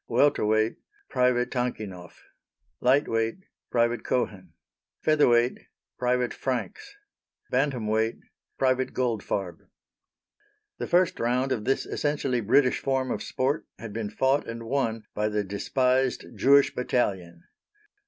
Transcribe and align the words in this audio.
Welter 0.07 0.43
weight 0.47 0.77
Private 1.11 1.51
Tankinoff. 1.51 2.23
Light 2.79 3.07
weight 3.07 3.43
Private 3.69 4.03
Cohen. 4.03 4.53
Feather 5.03 5.27
weight 5.29 5.59
Private 5.99 6.33
Franks. 6.33 6.95
Bantam 7.51 7.85
weight 7.85 8.17
Private 8.57 8.95
Goldfarb. 8.95 9.59
The 10.79 10.87
first 10.87 11.19
round 11.19 11.51
of 11.51 11.65
this 11.65 11.85
essentially 11.85 12.41
British 12.41 12.79
form 12.79 13.11
of 13.11 13.21
sport 13.21 13.67
had 13.77 13.93
been 13.93 14.09
fought 14.09 14.47
and 14.47 14.63
won 14.63 15.05
by 15.13 15.29
the 15.29 15.43
despised 15.43 16.25
Jewish 16.33 16.73
Battalion! 16.73 17.43